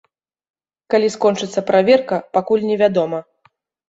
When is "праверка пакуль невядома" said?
1.67-3.19